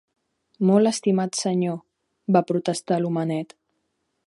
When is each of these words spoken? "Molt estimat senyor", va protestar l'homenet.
"Molt 0.69 0.89
estimat 0.91 1.37
senyor", 1.41 1.77
va 2.37 2.43
protestar 2.53 3.01
l'homenet. 3.05 3.57